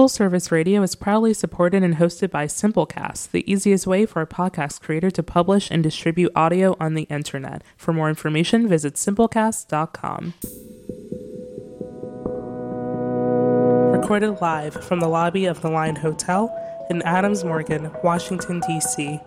[0.00, 4.26] Full Service Radio is proudly supported and hosted by Simplecast, the easiest way for a
[4.26, 7.62] podcast creator to publish and distribute audio on the internet.
[7.76, 10.32] For more information, visit simplecast.com.
[13.92, 16.48] Recorded live from the lobby of the Line Hotel
[16.88, 19.20] in Adams Morgan, Washington, D.C.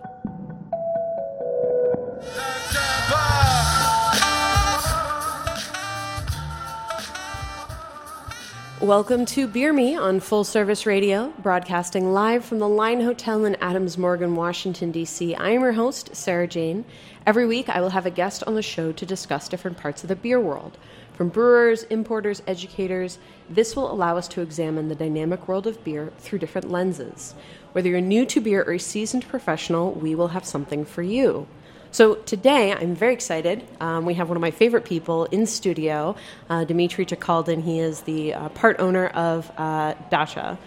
[8.84, 13.54] Welcome to Beer Me on Full Service Radio, broadcasting live from the Line Hotel in
[13.54, 15.34] Adams Morgan, Washington, D.C.
[15.36, 16.84] I am your host, Sarah Jane.
[17.24, 20.08] Every week, I will have a guest on the show to discuss different parts of
[20.08, 20.76] the beer world.
[21.14, 26.12] From brewers, importers, educators, this will allow us to examine the dynamic world of beer
[26.18, 27.34] through different lenses.
[27.72, 31.46] Whether you're new to beer or a seasoned professional, we will have something for you.
[31.94, 33.64] So today, I'm very excited.
[33.78, 36.16] Um, we have one of my favorite people in studio,
[36.50, 37.62] uh, Dimitri Chekaldin.
[37.62, 40.58] He is the uh, part owner of uh, Dacha.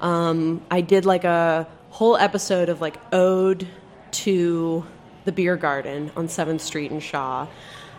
[0.00, 3.68] Um, I did like a whole episode of like ode
[4.10, 4.84] to
[5.24, 7.46] the beer garden on Seventh Street in Shaw.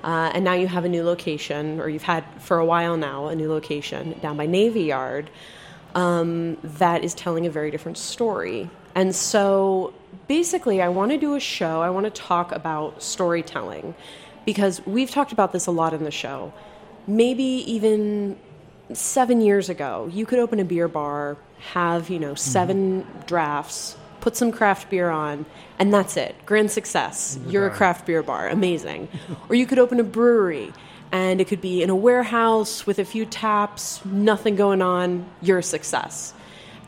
[0.03, 3.27] Uh, and now you have a new location, or you've had for a while now
[3.27, 5.29] a new location down by Navy Yard
[5.95, 8.69] um, that is telling a very different story.
[8.95, 9.93] And so
[10.27, 13.95] basically, I want to do a show, I want to talk about storytelling
[14.45, 16.53] because we've talked about this a lot in the show.
[17.07, 18.37] Maybe even
[18.93, 21.37] seven years ago, you could open a beer bar,
[21.71, 23.19] have, you know, 7 mm-hmm.
[23.21, 25.45] drafts, put some craft beer on,
[25.79, 26.35] and that's it.
[26.45, 27.37] Grand success.
[27.47, 28.47] You're a craft beer bar.
[28.49, 29.07] Amazing.
[29.49, 30.71] or you could open a brewery
[31.11, 35.29] and it could be in a warehouse with a few taps, nothing going on.
[35.41, 36.33] You're a success.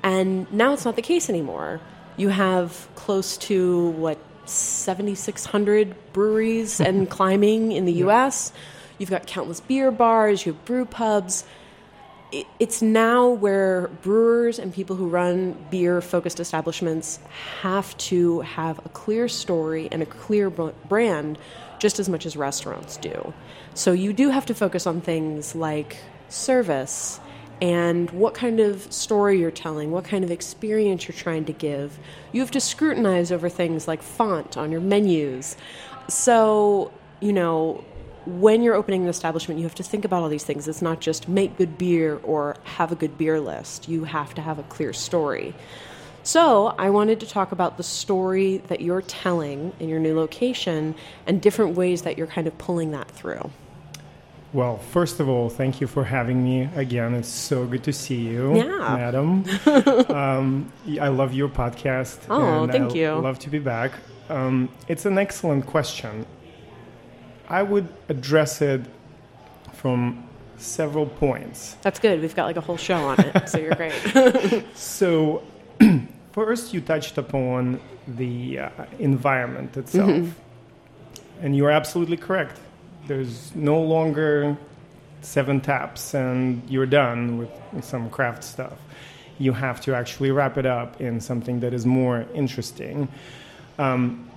[0.02, 1.80] And now it's not the case anymore.
[2.18, 8.54] You have close to what 7,600 breweries and climbing in the U.S.
[8.98, 10.46] You've got countless beer bars.
[10.46, 11.46] You have brew pubs.
[12.60, 17.20] It's now where brewers and people who run beer focused establishments
[17.62, 21.38] have to have a clear story and a clear brand
[21.80, 23.34] just as much as restaurants do.
[23.74, 25.98] So you do have to focus on things like
[26.30, 27.20] service
[27.62, 31.98] and what kind of story you're telling, what kind of experience you're trying to give.
[32.32, 35.56] You have to scrutinize over things like font on your menus.
[36.10, 37.84] So, you know,
[38.26, 40.68] when you're opening an establishment, you have to think about all these things.
[40.68, 43.88] It's not just make good beer or have a good beer list.
[43.88, 45.54] You have to have a clear story.
[46.24, 50.96] So, I wanted to talk about the story that you're telling in your new location
[51.28, 53.52] and different ways that you're kind of pulling that through.
[54.56, 57.14] Well, first of all, thank you for having me again.
[57.14, 58.96] It's so good to see you, yeah.
[58.96, 59.44] madam.
[60.10, 60.72] um,
[61.02, 62.20] I love your podcast.
[62.30, 63.12] Oh, thank I you.
[63.16, 63.92] Love to be back.
[64.30, 66.26] Um, it's an excellent question.
[67.50, 68.86] I would address it
[69.74, 71.76] from several points.
[71.82, 72.22] That's good.
[72.22, 74.64] We've got like a whole show on it, so you're great.
[74.74, 75.44] so,
[76.32, 80.32] first, you touched upon the uh, environment itself, mm-hmm.
[81.46, 82.58] and you're absolutely correct
[83.08, 84.58] there's no longer
[85.22, 88.78] seven taps and you're done with some craft stuff.
[89.38, 93.08] You have to actually wrap it up in something that is more interesting.
[93.78, 94.30] Um,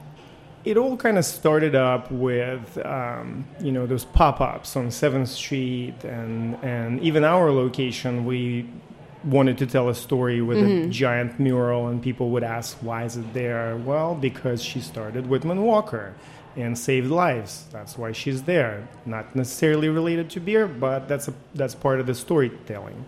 [0.65, 5.95] it all kind of started up with um, you know those pop-ups on Seventh Street
[6.03, 8.25] and and even our location.
[8.25, 8.69] We
[9.25, 10.89] wanted to tell a story with mm-hmm.
[10.89, 15.29] a giant mural, and people would ask, "Why is it there?" Well, because she started
[15.29, 16.15] Whitman Walker
[16.58, 17.66] and saved lives.
[17.70, 18.88] That's why she's there.
[19.06, 23.04] Not necessarily related to beer, but that's a, that's part of the storytelling.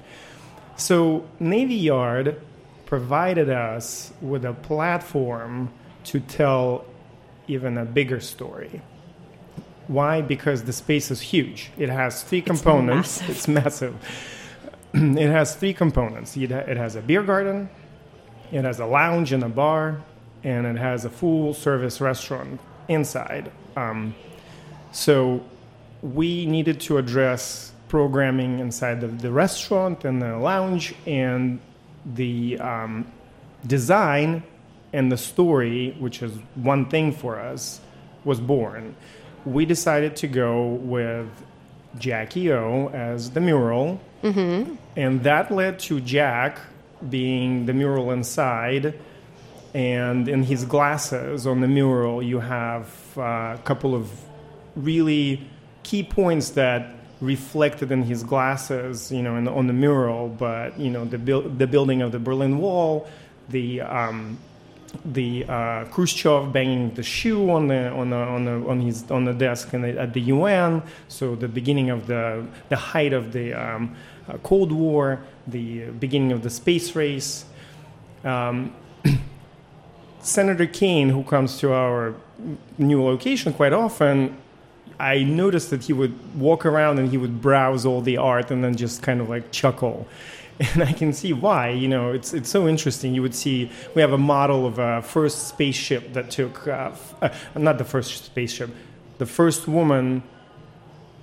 [0.76, 2.40] So Navy Yard
[2.86, 5.70] provided us with a platform
[6.04, 6.84] to tell
[7.48, 8.82] even a bigger story.
[9.88, 10.20] Why?
[10.20, 11.72] Because the space is huge.
[11.76, 13.20] It has three components.
[13.28, 13.96] It's massive.
[13.96, 15.16] It's massive.
[15.18, 16.36] it has three components.
[16.36, 17.68] It has a beer garden,
[18.52, 20.00] it has a lounge and a bar,
[20.44, 23.50] and it has a full service restaurant inside.
[23.76, 24.14] Um,
[24.92, 25.42] so
[26.02, 31.60] we needed to address programming inside of the restaurant and the lounge and
[32.04, 33.06] the um,
[33.66, 34.42] design
[34.92, 37.80] and the story, which is one thing for us,
[38.24, 38.94] was born.
[39.44, 41.28] We decided to go with
[41.98, 44.74] Jackie O as the mural, mm-hmm.
[44.97, 46.59] and that led to Jack
[47.09, 48.94] being the mural inside
[49.74, 54.10] and in his glasses on the mural you have uh, a couple of
[54.76, 55.46] really
[55.82, 60.90] key points that reflected in his glasses you know the, on the mural but you
[60.90, 63.08] know the, the building of the berlin wall
[63.50, 64.38] the um,
[65.04, 69.24] the uh, Khrushchev banging the shoe on the on the on the on his on
[69.24, 70.82] the desk the, at the UN.
[71.08, 73.96] So the beginning of the the height of the um,
[74.28, 77.44] uh, Cold War, the beginning of the space race.
[78.24, 78.74] Um,
[80.22, 82.14] Senator Kaine, who comes to our
[82.78, 84.36] new location quite often,
[84.98, 88.62] I noticed that he would walk around and he would browse all the art and
[88.62, 90.06] then just kind of like chuckle.
[90.74, 91.70] And I can see why.
[91.70, 93.14] You know, it's it's so interesting.
[93.14, 97.14] You would see we have a model of a first spaceship that took uh, f-
[97.22, 98.68] uh, not the first spaceship,
[99.16, 100.22] the first woman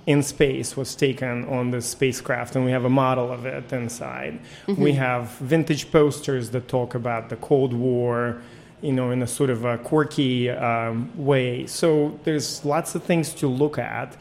[0.08, 4.40] in space was taken on the spacecraft, and we have a model of it inside.
[4.66, 8.40] We have vintage posters that talk about the Cold War,
[8.80, 11.66] you know, in a sort of a quirky um, way.
[11.66, 14.16] So there's lots of things to look at.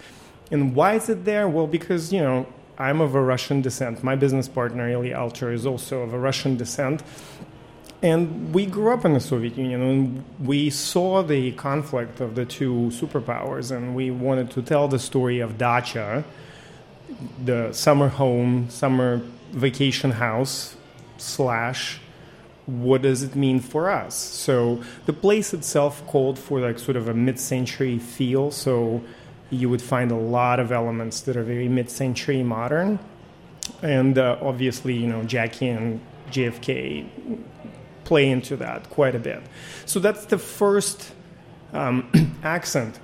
[0.51, 1.47] And why is it there?
[1.47, 4.03] Well, because, you know, I'm of a Russian descent.
[4.03, 7.03] My business partner, Ilya Alter, is also of a Russian descent.
[8.01, 12.45] And we grew up in the Soviet Union and we saw the conflict of the
[12.45, 16.23] two superpowers, and we wanted to tell the story of Dacha,
[17.43, 19.21] the summer home, summer
[19.51, 20.75] vacation house,
[21.17, 21.99] slash,
[22.67, 24.15] what does it mean for us?
[24.15, 29.01] So the place itself called for like sort of a mid century feel, so
[29.49, 32.99] you would find a lot of elements that are very mid century modern.
[33.81, 35.99] And uh, obviously, you know, Jackie and
[36.31, 37.07] JFK
[38.03, 39.41] play into that quite a bit.
[39.85, 41.13] So that's the first
[41.73, 42.09] um,
[42.43, 42.99] accent,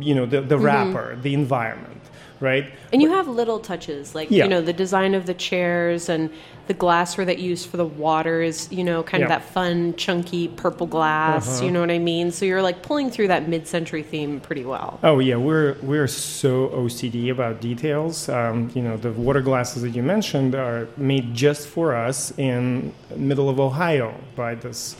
[0.00, 2.00] you know, the, the wrapper, the environment,
[2.40, 2.72] right?
[2.92, 4.44] And you have little touches, like Yeah.
[4.44, 6.30] you know the design of the chairs and
[6.72, 9.38] the glassware that you use for the water is you know kind of Yeah.
[9.38, 11.46] that fun chunky purple glass.
[11.46, 11.66] Uh-huh.
[11.66, 12.30] You know what I mean?
[12.32, 14.98] So you're like pulling through that mid-century theme pretty well.
[15.02, 18.28] Oh yeah, we're we're so OCD about details.
[18.30, 22.94] Um, you know, the water glasses that you mentioned are made just for us in
[23.16, 24.96] middle of Ohio by this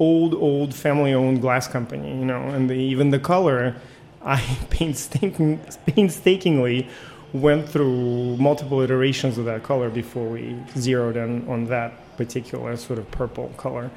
[0.00, 2.08] old old family-owned glass company.
[2.08, 3.76] You know, and the, even the color,
[4.24, 4.40] I
[4.70, 6.88] painstaking, painstakingly
[7.32, 12.98] went through multiple iterations of that color before we zeroed in on that particular sort
[12.98, 13.90] of purple color.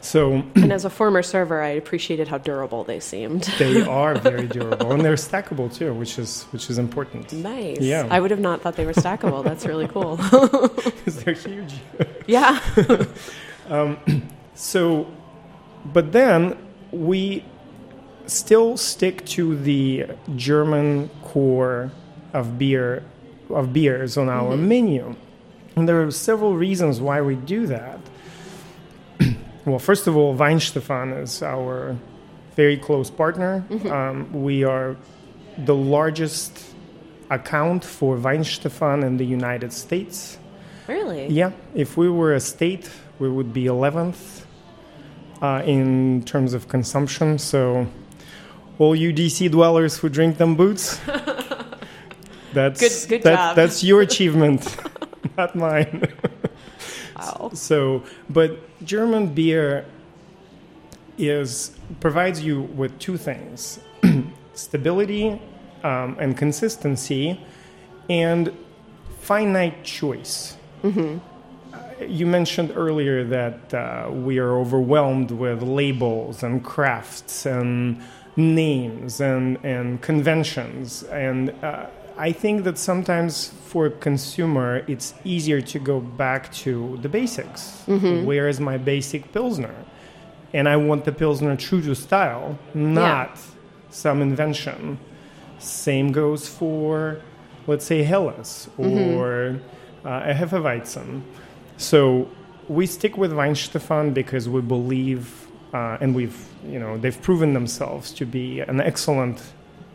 [0.00, 3.42] So and as a former server, I appreciated how durable they seemed.
[3.58, 7.32] they are very durable and they're stackable too, which is which is important.
[7.32, 7.78] nice.
[7.80, 8.08] Yeah.
[8.10, 9.44] I would have not thought they were stackable.
[9.44, 10.16] That's really cool.
[10.84, 11.74] because they're huge.
[12.26, 12.60] yeah.
[13.68, 13.96] Um,
[14.54, 15.06] so,
[15.92, 16.58] but then
[16.90, 17.44] we
[18.26, 20.06] still stick to the
[20.36, 21.92] German core
[22.32, 23.02] of beer
[23.50, 25.14] of beers on our menu,
[25.76, 28.00] and there are several reasons why we do that.
[29.64, 31.96] well, first of all, Weihenstephan is our
[32.56, 33.64] very close partner.
[33.90, 34.96] Um, we are
[35.58, 36.64] the largest
[37.30, 40.38] account for Weihenstephan in the United States.
[40.86, 41.28] really?
[41.28, 44.44] Yeah, if we were a state, we would be 11th
[45.40, 47.38] uh, in terms of consumption.
[47.38, 47.86] So,
[48.78, 51.00] all you DC dwellers who drink them boots,
[52.52, 53.56] that's Good- good that- job.
[53.56, 54.76] That's your achievement,
[55.38, 56.08] not mine.
[57.16, 57.50] Wow.
[57.54, 59.84] So, but German beer
[61.18, 63.78] is provides you with two things:
[64.54, 65.40] stability
[65.84, 67.38] um, and consistency,
[68.10, 68.52] and
[69.20, 70.56] finite choice.
[70.84, 70.88] Uh,
[72.06, 78.02] you mentioned earlier that uh, we are overwhelmed with labels and crafts and
[78.36, 81.04] names and, and conventions.
[81.04, 81.86] And uh,
[82.16, 87.82] I think that sometimes for a consumer, it's easier to go back to the basics.
[88.24, 89.74] Where is my basic Pilsner?
[90.52, 93.38] And I want the Pilsner true to style, not
[93.90, 94.98] some invention.
[95.58, 97.20] Same goes for,
[97.66, 99.60] let's say, Helles or
[100.04, 101.22] uh, a Hefeweizen.
[101.78, 102.28] So
[102.68, 108.12] we stick with Weihenstephan because we believe, uh, and we've, you know, they've proven themselves
[108.12, 109.42] to be an excellent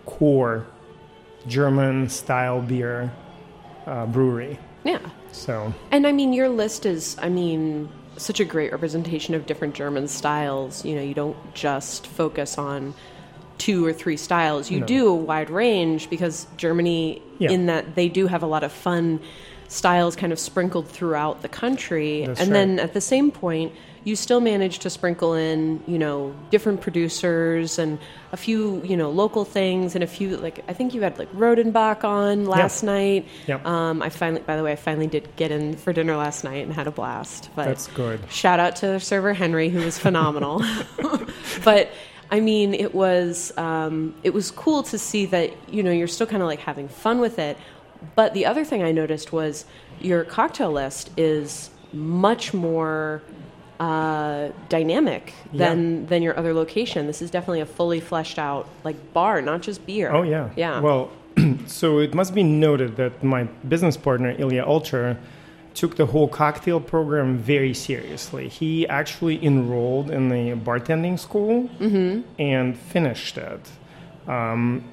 [0.05, 0.65] core
[1.47, 3.11] German style beer
[3.85, 4.59] uh, brewery.
[4.83, 4.99] Yeah.
[5.31, 9.75] So And I mean, your list is, I mean, such a great representation of different
[9.75, 10.83] German styles.
[10.85, 12.93] You know, you don't just focus on
[13.57, 14.69] two or three styles.
[14.69, 14.85] You No.
[14.85, 17.51] do a wide range because Germany, Yeah.
[17.51, 19.19] in that they do have a lot of fun
[19.67, 22.25] styles kind of sprinkled throughout the country.
[22.25, 22.53] That's and right.
[22.53, 23.73] then at the same point,
[24.07, 27.99] you still manage to sprinkle in, you know, different producers and
[28.31, 31.29] a few, you know, local things and a few, like, I think you had like
[31.33, 33.27] Rodenbach on last night.
[33.47, 33.59] Yeah.
[33.65, 36.63] Um, I finally, by the way, I finally did get in for dinner last night
[36.63, 37.49] and had a blast.
[37.53, 38.21] But that's good.
[38.31, 40.63] shout out to server Henry, who was phenomenal.
[41.65, 41.91] but
[42.31, 46.27] I mean, it was um, it was cool to see that you know you're still
[46.27, 47.57] kind of like having fun with it.
[48.15, 49.65] But the other thing I noticed was
[49.99, 53.21] your cocktail list is much more
[53.79, 57.07] uh, dynamic than than your other location.
[57.07, 60.11] This is definitely a fully fleshed out like bar, not just beer.
[60.11, 60.49] Oh yeah.
[60.55, 60.79] yeah.
[60.79, 61.11] Well,
[61.67, 65.17] so it must be noted that my business partner Ilya Alter
[65.73, 68.47] took the whole cocktail program very seriously.
[68.47, 71.69] He actually enrolled in the bartending school
[72.39, 73.61] and finished it.
[74.27, 74.83] Um,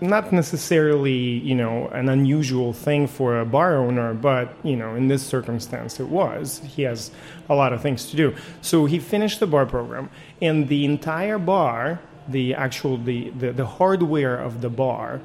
[0.00, 5.08] not necessarily, you know, an unusual thing for a bar owner, but you know, in
[5.08, 6.60] this circumstance, it was.
[6.64, 7.10] He has
[7.48, 8.34] a lot of things to do.
[8.60, 10.10] So he finished the bar program,
[10.42, 15.20] and the entire bar, the actual the the, the hardware of the bar,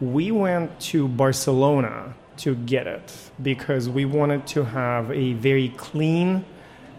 [0.00, 6.44] we went to Barcelona to get it because we wanted to have a very clean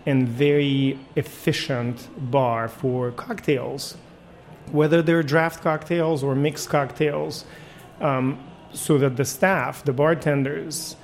[0.06, 3.96] and very efficient bar for cocktails
[4.72, 7.46] whether they're draft cocktails or mixed cocktails,
[8.02, 8.38] um,
[8.74, 10.96] so that the staff, the bartenders,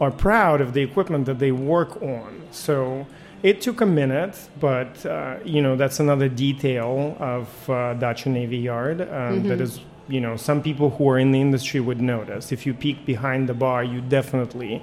[0.00, 2.42] are proud of the equipment that they work on.
[2.50, 3.06] So
[3.42, 9.00] it took a minute, but uh, you know that's another detail of uh, Navy Yard
[9.02, 12.52] um, that is, you know, some people who are in the industry would notice.
[12.52, 14.82] If you peek behind the bar, you definitely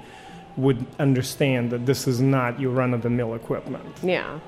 [0.56, 3.96] would understand that this is not your run-of-the-mill equipment.
[4.02, 4.38] Yeah.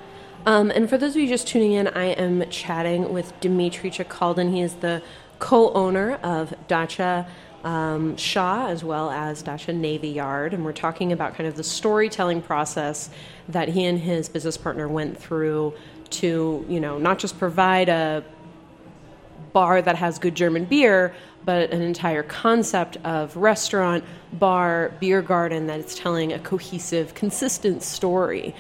[0.46, 4.52] Um, and for those of you just tuning in, I am chatting with Dimitri Chekaldin.
[4.52, 5.02] He is the
[5.38, 7.26] co owner of Dacha
[7.64, 10.52] um, Shaw as well as Dacha Navy Yard.
[10.52, 13.08] And we're talking about kind of the storytelling process
[13.48, 15.72] that he and his business partner went through
[16.10, 18.22] to, you know, not just provide a
[19.54, 21.14] bar that has good German beer,
[21.46, 27.82] but an entire concept of restaurant, bar, beer garden that is telling a cohesive, consistent
[27.82, 28.54] story.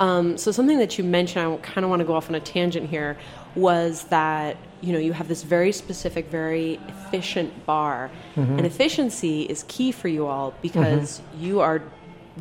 [0.00, 2.40] Um, so something that you mentioned, I kind of want to go off on a
[2.40, 3.16] tangent here,
[3.54, 8.56] was that you know you have this very specific, very efficient bar, mm-hmm.
[8.56, 10.62] and efficiency is key for you all mm-hmm.
[10.62, 11.82] because you are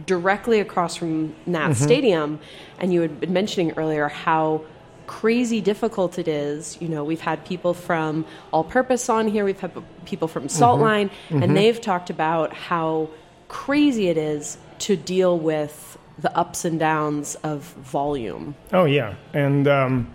[0.06, 1.74] directly across from Nat mm-hmm.
[1.74, 2.39] Stadium,
[2.80, 4.62] and you had been mentioning earlier how
[5.06, 6.80] crazy difficult it is.
[6.80, 9.74] You know, we've had people from All Purpose on here, we've had
[10.06, 13.10] people from Saltline, and they've talked about how
[13.50, 15.88] crazy it is to deal with
[16.21, 18.55] the ups and downs of volume.
[18.73, 20.13] Oh yeah, and um,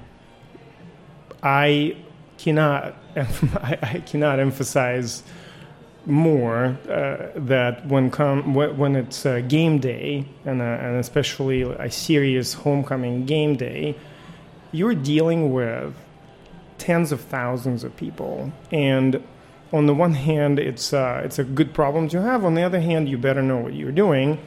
[1.42, 1.96] I
[2.38, 5.22] cannot I, cannot emphasize
[6.06, 12.52] more uh, that when when it's uh, game day and uh, and especially a serious
[12.54, 13.96] homecoming game day,
[14.72, 15.94] you're dealing with
[16.78, 19.22] tens of thousands of people and.
[19.72, 22.44] On the one hand, it's uh, it's a good problem to have.
[22.44, 24.38] On the other hand, you better know what you're doing,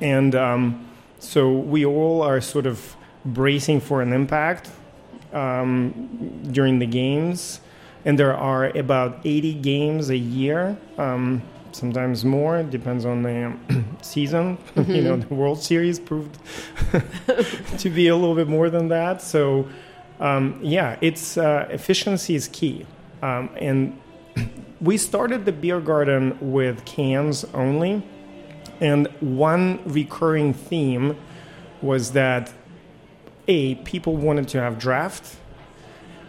[0.00, 0.88] and um,
[1.18, 4.70] so we all are sort of bracing for an impact
[5.32, 7.60] um, during the games,
[8.04, 12.58] and there are about 80 games a year, um, sometimes more.
[12.58, 13.56] It depends on the
[14.02, 14.58] season.
[14.86, 16.38] you know, the World Series proved
[17.78, 19.22] to be a little bit more than that.
[19.22, 19.68] So,
[20.20, 22.86] um, yeah, it's uh, efficiency is key,
[23.22, 23.98] um, and
[24.80, 28.02] we started the beer garden with cans only.
[28.80, 31.16] And one recurring theme
[31.82, 32.52] was that
[33.48, 35.36] a people wanted to have draft,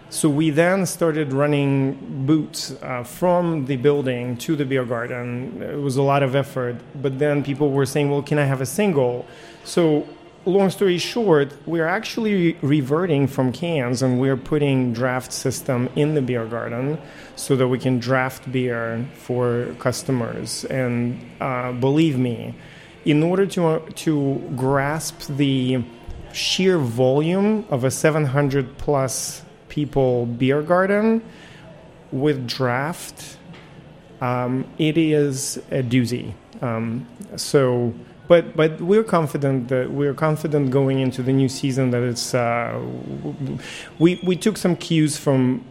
[0.10, 5.62] so we then started running boots uh, from the building to the beer garden.
[5.62, 8.62] It was a lot of effort, but then people were saying, "Well, can I have
[8.62, 9.26] a single?"
[9.66, 10.08] So,
[10.48, 16.22] long story short, we're actually reverting from cans and we're putting draft system in the
[16.22, 16.98] beer garden
[17.36, 20.66] so that we can draft beer for customers.
[20.66, 22.56] And uh, believe me,
[23.06, 25.84] in order to uh, to grasp the
[26.34, 31.22] sheer volume of a 700 plus people beer garden
[32.12, 33.38] with draft,
[34.22, 36.34] um, it is a doozy.
[36.62, 37.94] Um, so,
[38.28, 42.34] but but we're confident that we're confident going into the new season that it's.
[42.34, 42.82] Uh,
[44.00, 45.64] we we took some cues from.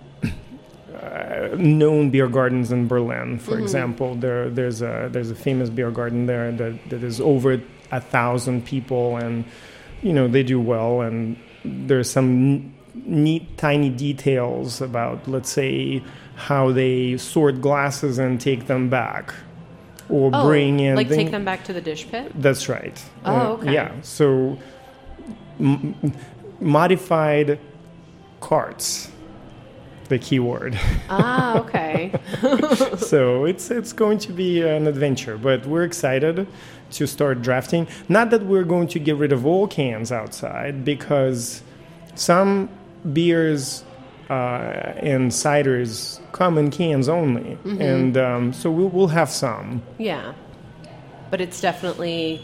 [0.94, 5.90] Uh, known beer gardens in Berlin, for example, there there's a there's a famous beer
[5.90, 7.60] garden there that, that is over
[7.92, 9.44] a thousand people, and
[10.02, 16.02] you know they do well, and there's some neat tiny details about let's say
[16.34, 19.34] how they sort glasses and take them back
[20.08, 22.32] or bring in Oh, like thing- take them back to the dish pit.
[22.36, 23.72] that's right Oh, Uh, okay.
[23.72, 24.56] yeah so
[25.60, 25.94] m-
[26.60, 27.58] modified
[28.40, 29.10] carts
[30.08, 30.78] the keyword
[31.10, 32.12] ah, okay.
[32.98, 36.46] so it's it's going to be an adventure but we're excited
[36.92, 41.62] to start drafting not that we're going to get rid of all cans outside because
[42.14, 42.68] some
[43.12, 43.82] beers
[44.28, 47.80] uh, and ciders come in cans only Mm-hmm.
[47.82, 50.32] and um, so we'll, we'll have some Yeah.
[51.30, 52.40] But it's definitely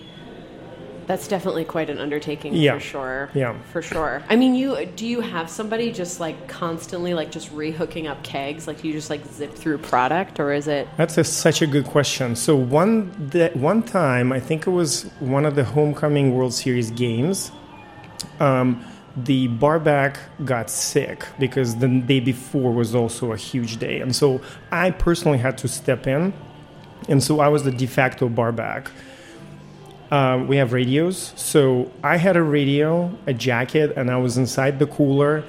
[1.06, 2.74] That's definitely quite an undertaking Yeah.
[2.74, 3.30] for sure.
[3.34, 3.54] Yeah.
[3.72, 4.22] For sure.
[4.30, 8.66] I mean, you do you have somebody just like constantly like just rehooking up kegs?
[8.68, 11.86] Like you just like zip through product or is it That's a, such a good
[11.86, 12.36] question.
[12.36, 16.90] So one that one time, I think it was one of the homecoming World Series
[16.92, 17.50] games.
[18.38, 18.84] Um,
[19.16, 24.40] the barback got sick because the day before was also a huge day, and so
[24.71, 26.33] I personally had to step in,
[27.09, 28.90] and so I was the de facto barback.
[30.11, 34.78] Uh, we have radios, so I had a radio, a jacket, and I was inside
[34.78, 35.45] the cooler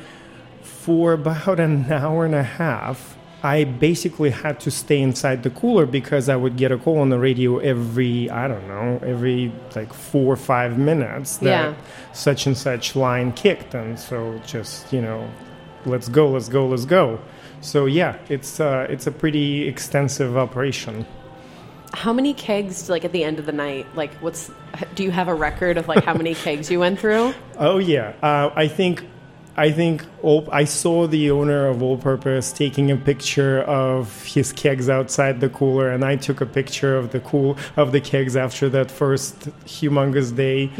[0.62, 3.18] for about an hour and a half.
[3.46, 7.10] I basically had to stay inside the cooler because I would get a call on
[7.10, 11.74] the radio every, I don't know, every like four or five minutes that Yeah.
[12.14, 13.74] such and such line kicked.
[13.76, 15.30] And so just, you know,
[15.86, 17.20] let's go, let's go, let's go.
[17.60, 21.06] So yeah, it's, uh, it's a pretty extensive operation.
[21.96, 23.86] how many kegs like at the end of the night?
[23.96, 24.50] Like what's
[24.96, 27.34] do you have a record of like how many kegs you went through?
[27.60, 29.06] Oh yeah, uh, I think
[29.56, 34.52] I think all, I saw the owner of All Purpose taking a picture of his
[34.52, 38.36] kegs outside the cooler, and I took a picture of the cool of the kegs
[38.36, 40.72] after that first humongous day.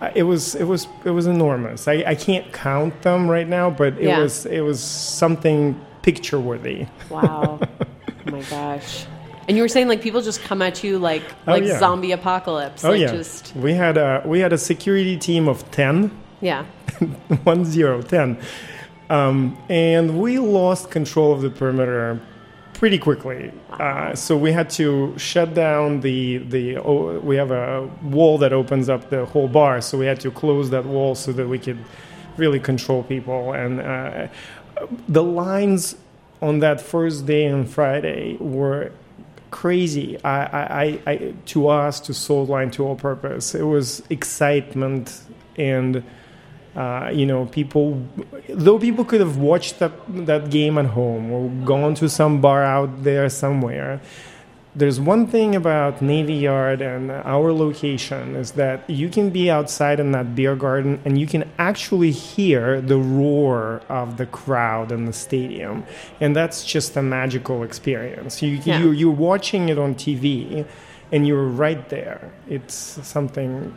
[0.00, 1.86] Uh, It was it was it was enormous.
[1.88, 4.20] I, I can't count them right now, but it Yeah.
[4.22, 6.86] was it was something picture worthy.
[7.10, 7.60] Wow.
[8.26, 9.04] oh my gosh.
[9.46, 11.78] And you were saying like people just come at you like Oh, like yeah.
[11.78, 12.82] zombie apocalypse.
[12.82, 16.10] Oh like yeah, just we had a we had a security team of ten.
[16.40, 16.64] Yeah.
[17.44, 18.38] one zero ten,
[19.08, 22.20] um, and we lost control of the perimeter
[22.74, 23.52] pretty quickly.
[23.72, 26.78] Uh, so we had to shut down the the.
[26.78, 30.30] Oh, we have a wall that opens up the whole bar, so we had to
[30.30, 31.78] close that wall so that we could
[32.36, 33.52] really control people.
[33.52, 34.28] And uh,
[35.08, 35.96] the lines
[36.40, 38.92] on that first day and Friday were
[39.50, 40.22] crazy.
[40.24, 45.22] I, I, I, I to us, to Saltline, to All Purpose, it was excitement
[45.56, 46.02] and
[46.76, 48.00] uh, you know people.
[48.48, 49.92] Though people could have watched that
[50.26, 54.00] that game at home or gone to some bar out there somewhere.
[54.72, 59.98] There's one thing about Navy Yard and our location is that you can be outside
[59.98, 65.06] in that beer garden and you can actually hear the roar of the crowd in
[65.06, 65.82] the stadium,
[66.20, 68.42] and that's just a magical experience.
[68.42, 68.78] You, Yeah.
[68.78, 70.64] you you're watching it on TV,
[71.10, 72.30] and you're right there.
[72.48, 73.74] It's something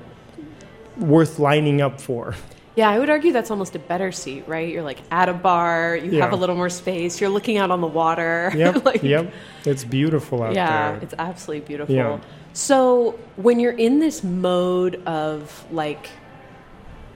[1.00, 2.36] worth lining up for.
[2.76, 4.68] Yeah, I would argue that's almost a better seat, right?
[4.68, 7.82] You're like at a bar, you have a little more space, you're looking out on
[7.82, 8.52] the water.
[8.56, 9.32] Yep, like, yep.
[9.66, 10.98] It's beautiful out Yeah, there.
[10.98, 11.94] Yeah, it's absolutely beautiful.
[11.96, 12.20] Yeah.
[12.54, 16.10] So when you're in this mode of like,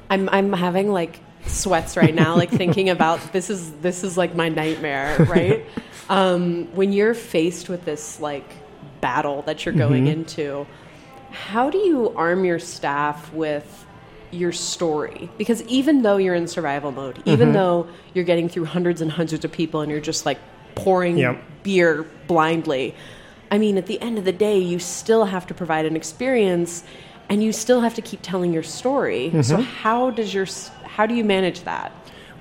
[0.09, 4.35] I'm I'm having like sweats right now, like thinking about this is this is like
[4.35, 5.65] my nightmare, right?
[6.09, 8.49] um, when you're faced with this like
[9.01, 10.19] battle that you're going Mm-hmm.
[10.19, 10.67] into,
[11.31, 13.85] how do you arm your staff with
[14.31, 15.29] your story?
[15.37, 17.29] Because even though you're in survival mode, Mm-hmm.
[17.29, 20.39] even though you're getting through hundreds and hundreds of people and you're just like
[20.75, 21.41] pouring Yep.
[21.63, 22.93] beer blindly,
[23.49, 26.83] I mean, at the end of the day, you still have to provide an experience
[27.29, 29.27] and you still have to keep telling your story.
[29.29, 29.41] Mm-hmm.
[29.41, 30.47] So how does your
[30.85, 31.91] how do you manage that?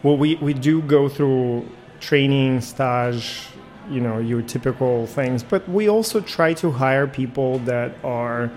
[0.02, 1.68] Well, we, we do go through
[2.00, 3.48] training, stage,
[3.90, 8.50] you know, your typical things, but we also try to hire people that are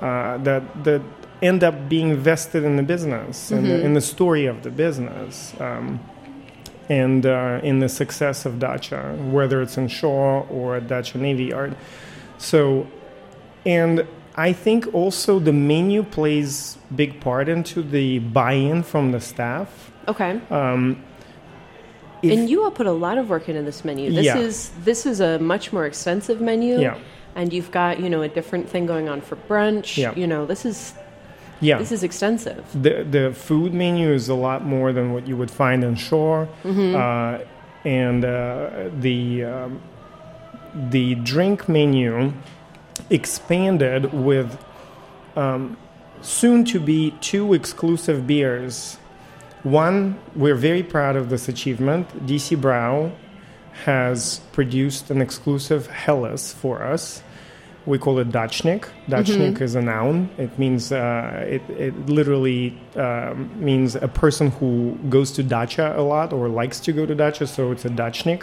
[0.00, 1.02] uh, that that
[1.42, 5.54] end up being vested in the business in, the, in the story of the business.
[5.60, 6.00] Um,
[6.88, 11.46] and uh, in the success of Dacha, whether it's in Shaw or at Dacha Navy
[11.46, 11.76] Yard.
[12.38, 12.86] So,
[13.64, 19.90] and I think also the menu plays big part into the buy-in from the staff.
[20.06, 20.40] Okay.
[20.50, 21.02] Um,
[22.22, 24.12] and you all put a lot of work into this menu.
[24.12, 24.38] This Yeah.
[24.38, 26.80] is this is a much more extensive menu.
[26.80, 26.98] Yeah.
[27.34, 29.96] And you've got, you know, a different thing going on for brunch.
[29.96, 30.14] Yeah.
[30.14, 30.94] You know, this is
[31.60, 32.64] yeah, this is extensive.
[32.72, 36.46] the the food menu is a lot more than what you would find in Shaw,
[36.64, 37.38] uh,
[37.84, 39.80] and uh, the um,
[40.90, 42.32] the drink menu
[43.10, 44.58] expanded with
[45.36, 45.76] um,
[46.22, 48.98] soon to be two exclusive beers.
[49.62, 52.26] One, we're very proud of this achievement.
[52.26, 53.12] DC Brau
[53.84, 57.22] has produced an exclusive Helles for us.
[57.86, 58.88] We call it Dachnik.
[59.08, 60.28] Dachnik is a noun.
[60.38, 66.02] It means uh, it, it literally um, means a person who goes to dacha a
[66.02, 67.46] lot or likes to go to dacha.
[67.46, 68.42] So it's a Dachnik,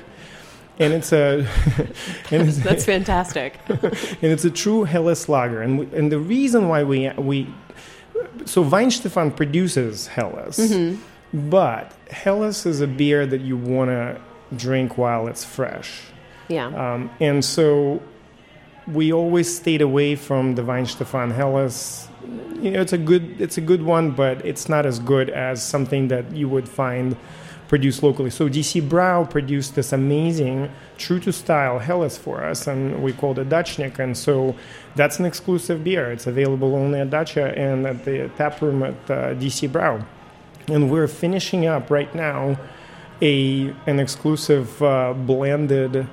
[0.80, 1.46] and it's a
[2.32, 3.60] and it's, That's fantastic.
[3.68, 5.62] and it's a true Helles lager.
[5.62, 7.54] And we, and the reason why we we
[8.46, 10.58] so Weihenstephan produces Helles,
[11.34, 14.22] but Helles is a beer that you want to
[14.56, 16.02] drink while it's fresh.
[16.48, 16.68] yeah.
[16.68, 18.02] Um, and so
[18.88, 22.08] we always stayed away from the Weihenstephan Helles.
[22.62, 25.64] You know, it's a good it's a good one, but it's not as good as
[25.64, 27.18] something that you would find
[27.68, 28.30] produced locally.
[28.30, 33.40] So DC Brau produced this amazing true to style Helles for us, and we called
[33.40, 34.00] it Dachnik.
[34.00, 34.56] And so
[34.96, 36.12] that's an exclusive beer.
[36.12, 40.06] It's available only at Dacha and at the tap room at uh, DC Brau.
[40.68, 42.58] And we're finishing up right now
[43.22, 46.08] a an exclusive uh, blended,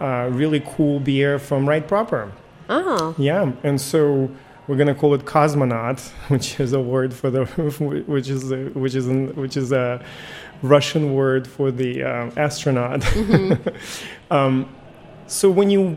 [0.00, 2.32] uh, really cool beer from Right Proper.
[2.68, 3.14] Oh.
[3.18, 4.30] Yeah, and so
[4.66, 7.44] we're gonna call it cosmonaut, which is a word for the
[8.06, 10.04] which is a, which is an, which is a
[10.62, 13.04] Russian word for the uh, astronaut.
[14.30, 14.72] um,
[15.26, 15.94] so when you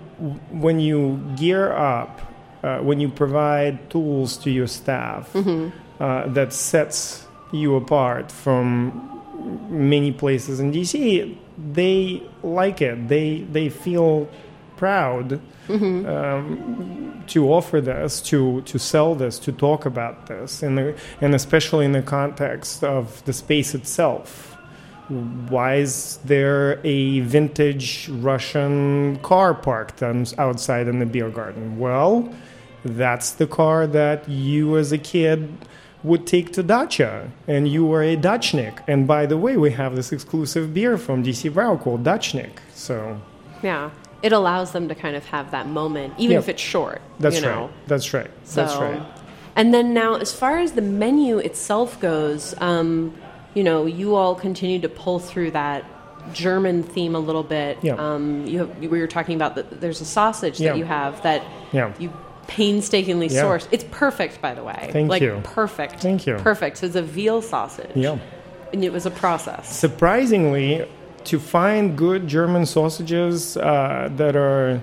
[0.52, 2.22] when you gear up,
[2.64, 9.22] uh, when you provide tools to your staff uh, that sets you apart from
[9.70, 13.08] many places in DC, they like it.
[13.08, 14.30] They they feel
[14.76, 15.40] proud
[15.70, 21.86] um, to offer this, to to sell this, to talk about this, and and especially
[21.86, 24.50] in the context of the space itself.
[25.50, 31.78] Why is there a vintage Russian car parked on, outside in the beer garden?
[31.78, 32.34] Well,
[32.86, 35.50] that's the car that you as a kid
[36.04, 38.80] would take to dacha, and you were a Dachnik.
[38.88, 42.58] And by the way, we have this exclusive beer from DC Brau called Dachnik.
[42.74, 43.20] So
[43.62, 43.92] Yeah.
[44.22, 46.40] It allows them to kind of have that moment, even Yeah.
[46.40, 47.02] if it's short.
[47.20, 47.62] that's you know?
[47.62, 47.88] right.
[47.88, 48.32] That's right.
[48.44, 49.02] So, That's right.
[49.56, 53.14] And then now, as far as the menu itself goes, um,
[53.54, 55.84] you know, you all continue to pull through that
[56.34, 57.78] German theme a little bit.
[57.82, 57.94] Yeah.
[57.96, 59.80] Um, you have, we were talking about that.
[59.82, 60.72] There's a sausage Yeah.
[60.72, 61.92] that you have that Yeah.
[62.00, 62.12] you
[62.48, 63.44] painstakingly Yeah.
[63.44, 63.68] sourced.
[63.72, 64.90] It's perfect, by the way.
[64.92, 65.42] Thank like, you.
[65.44, 66.02] Perfect.
[66.02, 66.36] Thank you.
[66.36, 66.78] Perfect.
[66.78, 67.92] So it's a veal sausage.
[67.96, 68.18] Yeah.
[68.72, 69.70] And it was a process.
[69.70, 70.86] Surprisingly,
[71.26, 74.82] to find good German sausages uh, that are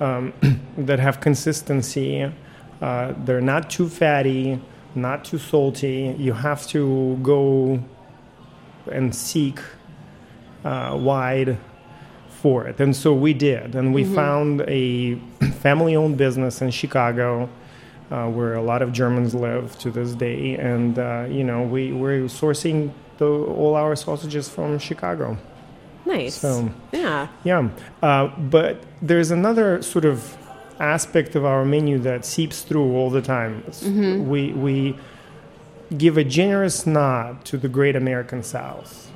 [0.00, 0.32] um,
[0.78, 2.30] that have consistency,
[2.80, 4.60] uh, they're not too fatty,
[4.94, 6.14] not too salty.
[6.18, 7.82] You have to go
[8.90, 9.60] and seek
[10.64, 11.58] uh, wide
[12.28, 15.20] for it, and so we did, and we found a
[15.60, 17.48] family-owned business in Chicago.
[18.10, 21.92] Uh, where a lot of Germans live to this day, and uh, you know we
[21.92, 25.38] we're sourcing the, all our sausages from Chicago.
[26.04, 26.34] Nice.
[26.34, 27.28] So- yeah.
[27.44, 27.68] Yeah,
[28.02, 30.36] uh, but there's another sort of
[30.80, 33.62] aspect of our menu that seeps through all the time.
[33.68, 34.96] It's- We we
[35.96, 39.09] give a generous nod to the Great American South.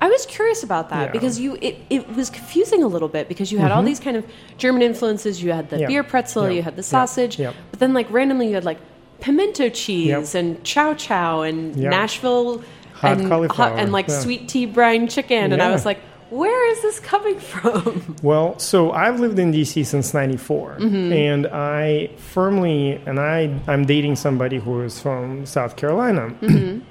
[0.00, 1.04] I was curious about that Yeah.
[1.06, 1.12] Mm-hmm.
[1.12, 4.16] because you it, it was confusing a little bit because you had all these kind
[4.16, 4.24] of
[4.56, 5.42] German influences.
[5.42, 8.64] You had the beer pretzel, you had the sausage, but then like randomly you had
[8.64, 8.78] like
[9.20, 11.76] pimento cheese and chow chow and.
[11.76, 12.62] Nashville
[12.94, 14.18] Hot and cauliflower, and like yeah.
[14.20, 15.98] sweet tea brine chicken, and I was like,
[16.30, 18.16] where is this coming from?
[18.22, 24.16] Well, so I've lived in DC since '94, and I firmly and I I'm dating
[24.16, 26.34] somebody who is from South Carolina.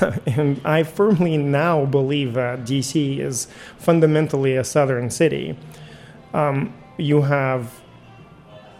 [0.26, 5.56] and I firmly now believe that DC is fundamentally a southern city.
[6.34, 7.80] Um, you have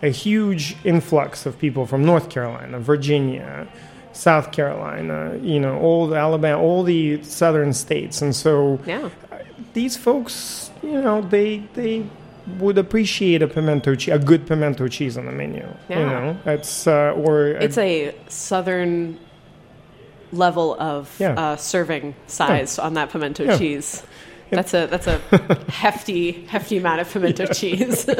[0.02, 3.66] a huge influx of people from North Carolina, Virginia,
[4.12, 9.10] South Carolina, you know, all the Alabama, all the southern states, and so yeah,
[9.74, 12.06] these folks, you know, they they
[12.58, 15.66] would appreciate a pimento cheese, a good pimento cheese on the menu.
[15.88, 19.18] You know, it's uh, or it's a southern
[20.32, 21.32] level of Yeah.
[21.34, 23.58] uh, serving size on that pimento Yeah.
[23.58, 24.02] cheese.
[24.50, 25.18] That's a that's a
[25.70, 28.08] hefty hefty amount of pimento cheese.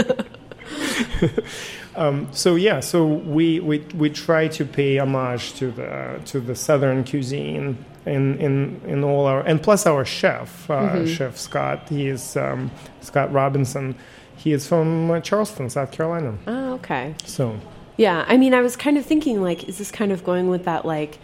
[1.96, 2.80] um, so yeah.
[2.80, 8.38] So we, we we try to pay homage to the to the southern cuisine in
[8.38, 11.88] in in all our and plus our chef, uh, Chef Scott.
[11.88, 13.94] He is um, Scott Robinson.
[14.36, 16.36] He is from uh, Charleston, South Carolina.
[16.46, 17.14] oh, okay.
[17.24, 17.56] So
[17.96, 20.64] Yeah, I mean, I was kind of thinking, like, is this kind of going with
[20.66, 21.18] that, like,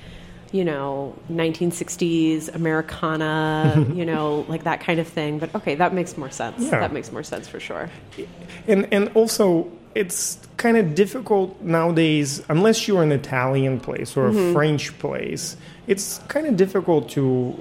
[0.53, 5.38] you know, 1960s Americana, you know, like that kind of thing?
[5.38, 6.62] But okay, that makes more sense.
[6.65, 6.81] Yeah.
[6.81, 7.91] That makes more sense for sure.
[8.69, 14.33] and and also it's kind of difficult nowadays unless you're an Italian place or a
[14.33, 14.53] mm-hmm.
[14.55, 15.57] French place.
[15.87, 17.59] It's kind of difficult to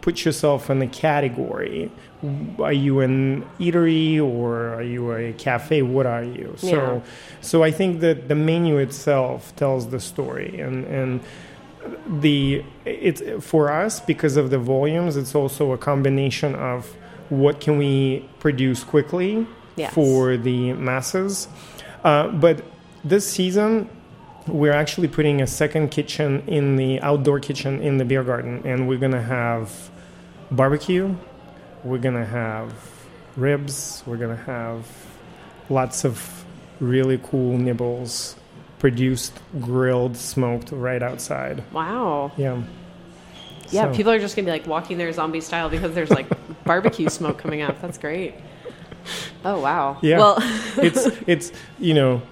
[0.00, 1.90] put yourself in a category.
[2.58, 5.82] Are you an eatery or are you a cafe?
[5.82, 6.54] What are you?
[6.58, 7.00] So, Yeah.
[7.40, 11.20] so I think that the menu itself tells the story, and and
[12.20, 15.16] the it's for us because of the volumes.
[15.16, 16.86] It's also a combination of
[17.28, 19.94] what can we produce quickly Yes.
[19.94, 21.48] for the masses.
[22.04, 22.62] Uh, but
[23.04, 23.88] this season,
[24.46, 28.88] we're actually putting a second kitchen in the outdoor kitchen in the beer garden, and
[28.88, 29.90] we're gonna have
[30.50, 31.14] barbecue.
[31.84, 32.72] We're gonna have
[33.36, 34.02] ribs.
[34.06, 34.86] We're gonna have
[35.70, 36.44] lots of
[36.80, 38.34] really cool nibbles,
[38.80, 41.62] produced, grilled, smoked right outside.
[41.72, 42.32] Wow.
[42.36, 42.60] Yeah.
[43.70, 46.26] Yeah, So- people are just gonna be like walking there zombie style because there's like
[46.64, 47.80] barbecue smoke coming up.
[47.80, 48.34] That's great.
[49.44, 49.98] Oh wow.
[50.02, 50.18] Yeah.
[50.18, 50.36] Well,
[50.78, 52.22] it's it's you know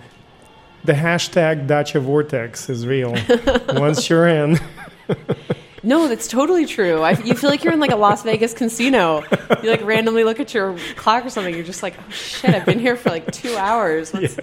[0.85, 3.15] the hashtag Dacha Vortex is real.
[3.75, 4.59] Once you're in,
[5.83, 7.01] no, that's totally true.
[7.03, 9.23] I, you feel like you're in like a Las Vegas casino.
[9.63, 11.55] You like randomly look at your clock or something.
[11.55, 14.13] You're just like, oh shit, I've been here for like two hours.
[14.13, 14.37] What's,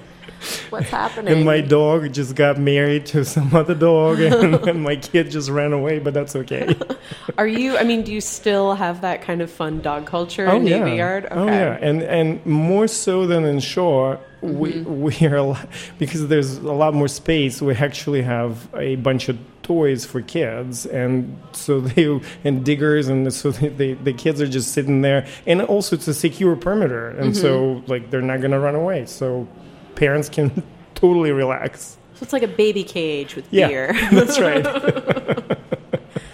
[0.75, 1.33] what's happening?
[1.33, 5.49] and my dog just got married to some other dog, and, and my kid just
[5.49, 6.75] ran away, but that's okay.
[7.37, 7.77] Are you?
[7.77, 11.27] I mean, do you still have that kind of fun dog culture in Navy Yard?
[11.31, 15.01] Oh yeah, and and more so than in Shaw, we Mm-hmm.
[15.01, 17.61] we are lot- because there's a lot more space.
[17.61, 23.33] We actually have a bunch of toys for kids, and so they and diggers, and
[23.33, 27.09] so they, they, the kids are just sitting there, and also it's a secure perimeter,
[27.09, 27.91] and so Mm-hmm.
[27.91, 29.47] like they're not gonna run away, so
[29.95, 30.63] parents can
[30.95, 31.97] totally relax.
[32.15, 33.93] So it's like a baby cage with Yeah, beer.
[34.11, 34.65] that's right.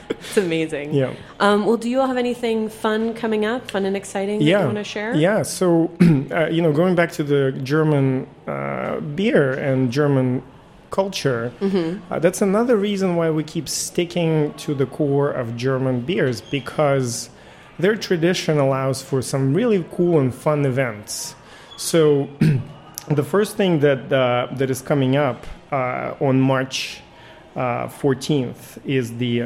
[0.09, 0.93] it's amazing.
[0.93, 1.13] Yeah.
[1.39, 4.59] Um, well, do you all have anything fun coming up, fun and exciting that yeah.
[4.59, 5.15] you want to share?
[5.15, 5.41] Yeah.
[5.43, 5.91] So,
[6.31, 10.43] uh, you know, going back to the German uh, beer and German
[10.91, 12.13] culture, Mm-hmm.
[12.13, 17.29] uh, that's another reason why we keep sticking to the core of German beers because
[17.79, 21.33] their tradition allows for some really cool and fun events.
[21.77, 22.29] So,
[23.15, 27.01] the first thing that uh, that is coming up uh, on March
[27.55, 29.43] uh, 14th is the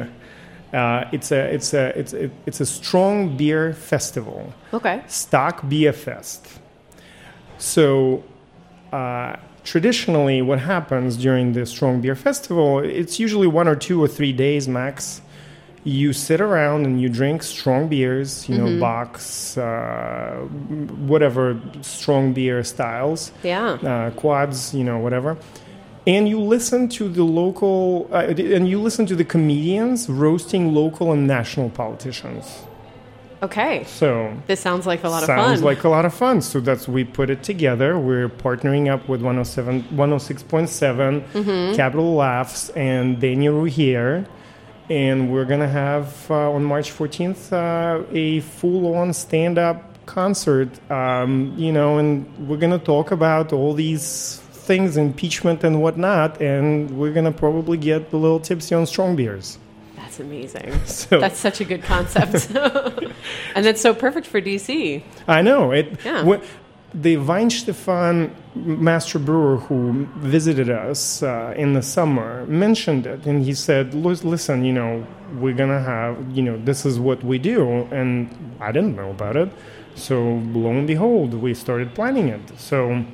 [0.72, 4.52] uh, it's a it's a it's a, it's a strong beer festival.
[4.72, 5.02] Okay.
[5.06, 6.46] Starkbier Fest.
[7.58, 8.22] So,
[8.92, 14.08] uh, traditionally, what happens during the Strong Beer Festival, it's usually one or two or
[14.08, 15.22] three days max.
[15.86, 20.40] You sit around and you drink strong beers, you know, Bocks, uh,
[21.06, 23.74] whatever strong beer styles, Yeah.
[23.74, 25.36] uh, quads, you know, whatever.
[26.04, 31.12] And you listen to the local, uh, and you listen to the comedians roasting local
[31.12, 32.44] and national politicians.
[33.42, 33.84] Okay.
[33.86, 35.38] So This sounds like a lot of fun.
[35.38, 36.40] Sounds like a lot of fun.
[36.40, 37.96] So that's we put it together.
[37.98, 41.76] We're partnering up with 107, 106.7, Mm-hmm.
[41.76, 44.26] Capital Laughs, and Daniel Rouhier.
[44.88, 50.06] And we're going to have uh, on March 14th uh, a full on stand up
[50.06, 50.68] concert.
[50.90, 56.40] Um, you know, and we're going to talk about all these things, impeachment and whatnot.
[56.40, 59.58] And we're going to probably get a little tipsy on strong beers.
[59.96, 60.72] That's amazing.
[60.86, 62.50] So That's such a good concept.
[63.54, 65.02] and that's so perfect for DC.
[65.26, 65.98] I know it.
[66.04, 66.22] Yeah.
[66.98, 73.52] The Weihenstephan master brewer who visited us uh, in the summer mentioned it, and he
[73.52, 75.06] said, "Listen, you know,
[75.38, 78.30] we're gonna have, you know, this is what we do," and
[78.60, 79.50] I didn't know about it.
[79.94, 82.40] So lo and behold, we started planning it.
[82.58, 83.04] So,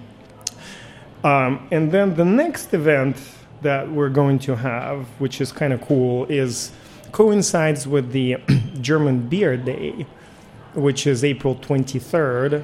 [1.24, 3.16] um, and then the next event
[3.62, 6.70] that we're going to have, which is kind of cool, is
[7.10, 8.36] coincides with the
[8.80, 10.06] German Beer Day,
[10.74, 12.62] which is April 23rd.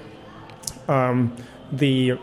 [0.88, 1.36] Um,
[1.72, 2.18] the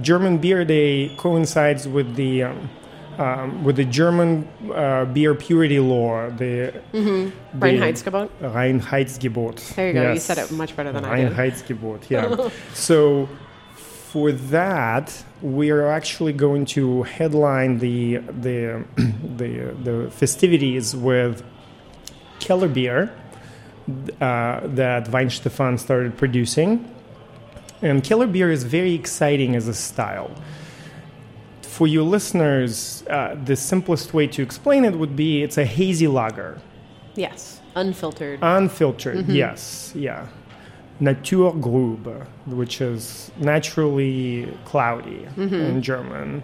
[0.00, 2.70] German Beer Day coincides with the um,
[3.18, 8.28] um, with the German uh, beer purity law, the, the Reinheitsgebot.
[8.40, 9.74] Reinheitsgebot.
[9.76, 10.12] There you go.
[10.12, 11.32] You said it much better than I did.
[11.32, 12.48] Reinheitsgebot, yeah.
[12.74, 13.28] so
[14.14, 18.84] for that, we are actually going to headline the the
[19.36, 21.44] the, the festivities with
[22.40, 23.14] Keller beer
[24.20, 26.90] uh, that Weihenstephan started producing.
[27.84, 30.30] And Keller beer is very exciting as a style.
[31.60, 36.08] For your listeners, uh, the simplest way to explain it would be it's a hazy
[36.08, 36.60] lager.
[37.14, 37.60] Yes.
[37.74, 38.38] Unfiltered.
[38.42, 40.28] Unfiltered, yes, yeah.
[41.00, 46.42] Naturtrübe, which is naturally cloudy in German,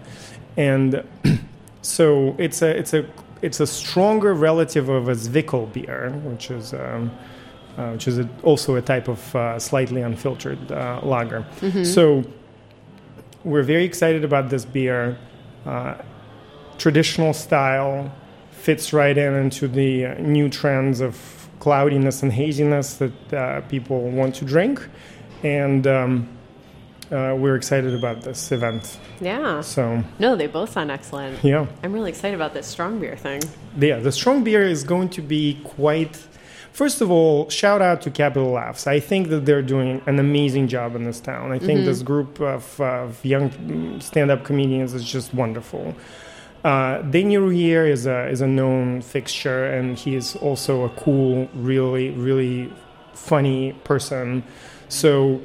[0.56, 1.04] and
[1.82, 3.06] so it's a it's a
[3.42, 7.12] it's a stronger relative of a Zwickel beer, which is um,
[7.92, 11.44] which is a, also a type of uh, slightly unfiltered uh, lager.
[11.84, 12.24] So
[13.44, 15.16] we're very excited about this beer.
[15.66, 15.94] Uh,
[16.78, 18.10] traditional style
[18.50, 21.16] fits right in into the uh, new trends of
[21.58, 24.80] cloudiness and haziness that uh, people want to drink,
[25.42, 26.28] and um,
[27.12, 28.98] uh, we're excited about this event.
[29.20, 29.60] yeah.
[29.62, 31.42] So No, they both sound excellent.
[31.44, 33.42] yeah, I'm really excited about this strong beer thing.
[33.78, 36.18] yeah, the strong beer is going to be quite.
[36.72, 38.86] First of all, shout out to Capital Laughs.
[38.86, 41.52] I think that they're doing an amazing job in this town.
[41.52, 45.94] I think this group of, of young stand-up comedians is just wonderful.
[46.64, 51.48] Uh, Daniel Rouhier is a is a known fixture, and he is also a cool,
[51.54, 52.72] really, really
[53.14, 54.42] funny person.
[54.88, 55.40] So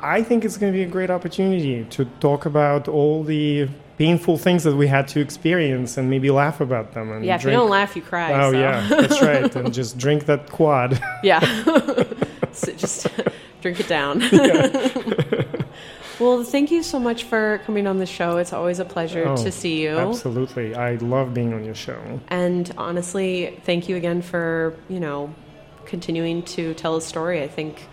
[0.00, 3.68] I think it's going to be a great opportunity to talk about all the
[4.02, 7.12] painful things that we had to experience and maybe laugh about them.
[7.12, 7.52] And Yeah, if drink.
[7.54, 8.32] you don't laugh, you cry.
[8.32, 8.58] Oh so.
[8.58, 9.54] yeah, that's right.
[9.54, 11.00] And just drink that quad.
[11.22, 11.40] Yeah.
[12.54, 13.06] So just
[13.62, 14.18] drink it down.
[16.20, 18.36] well, thank you so much for coming on the show.
[18.36, 19.96] It's always a pleasure Oh, to see you.
[19.96, 22.20] Absolutely, I love being on your show.
[22.28, 25.34] And honestly, thank you again for, you know,
[25.86, 27.42] continuing to tell a story.
[27.42, 27.88] I think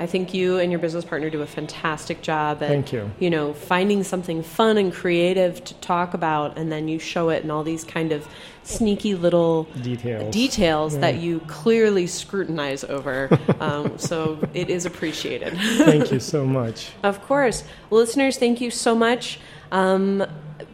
[0.00, 3.10] I think you and your business partner do a fantastic job at Thank you.
[3.18, 7.44] you know, finding something fun and creative to talk about and then you show it
[7.44, 8.26] in all these kind of
[8.62, 10.32] sneaky little Details.
[10.32, 13.28] details that you clearly scrutinize over.
[13.60, 15.52] um, so it is appreciated.
[15.78, 16.92] Thank you so much.
[17.02, 17.62] Of course.
[17.90, 19.38] Listeners, thank you so much.
[19.70, 20.24] Um,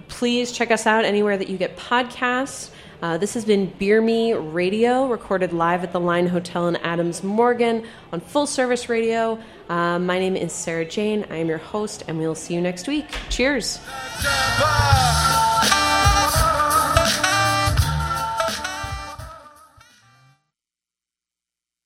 [0.07, 2.71] please check us out anywhere that you get podcasts.
[3.02, 7.22] Uh, this has been Beer Me Radio, recorded live at the Line Hotel in Adams
[7.22, 9.38] Morgan on Full Service Radio.
[9.68, 11.26] Uh, my name is Sarah Jane.
[11.30, 13.06] I am your host, and we'll see you next week.
[13.28, 13.80] Cheers.